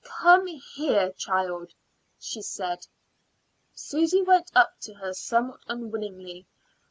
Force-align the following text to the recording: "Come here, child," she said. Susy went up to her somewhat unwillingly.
"Come 0.03 0.47
here, 0.47 1.11
child," 1.11 1.75
she 2.19 2.41
said. 2.41 2.87
Susy 3.75 4.23
went 4.23 4.51
up 4.55 4.79
to 4.81 4.95
her 4.95 5.13
somewhat 5.13 5.59
unwillingly. 5.67 6.47